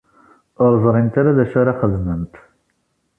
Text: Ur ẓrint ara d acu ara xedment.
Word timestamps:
Ur 0.63 0.73
ẓrint 0.83 1.15
ara 1.19 1.37
d 1.37 1.39
acu 1.43 1.57
ara 1.61 1.79
xedment. 1.81 2.33